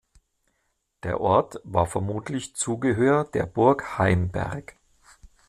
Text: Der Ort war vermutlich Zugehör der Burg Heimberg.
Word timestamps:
Der 1.03 1.21
Ort 1.21 1.61
war 1.63 1.85
vermutlich 1.85 2.55
Zugehör 2.55 3.23
der 3.23 3.45
Burg 3.45 3.99
Heimberg. 3.99 4.75